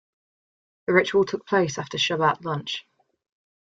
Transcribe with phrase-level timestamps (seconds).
[0.87, 2.87] The ritual took place after Shabbat lunch.